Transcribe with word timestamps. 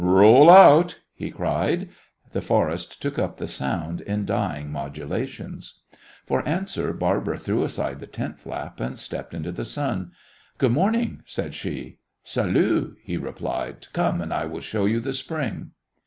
"R 0.03 0.15
o 0.23 0.37
o 0.37 0.37
oll 0.37 0.49
out!" 0.49 0.99
he 1.13 1.29
cried. 1.29 1.89
The 2.31 2.41
forest 2.41 3.03
took 3.03 3.19
up 3.19 3.37
the 3.37 3.47
sound 3.47 4.01
in 4.01 4.25
dying 4.25 4.71
modulations. 4.71 5.75
For 6.25 6.41
answer 6.49 6.91
Barbara 6.91 7.37
threw 7.37 7.61
aside 7.63 7.99
the 7.99 8.07
tent 8.07 8.39
flap 8.39 8.79
and 8.79 8.97
stepped 8.97 9.35
into 9.35 9.51
the 9.51 9.63
sun. 9.63 10.13
"Good 10.57 10.71
morning," 10.71 11.21
said 11.25 11.53
she. 11.53 11.99
"Salut!" 12.23 12.95
he 13.03 13.15
replied. 13.17 13.85
"Come 13.93 14.21
and 14.21 14.33
I 14.33 14.45
will 14.47 14.61
show 14.61 14.85
you 14.85 15.01
the 15.01 15.13
spring." 15.13 15.69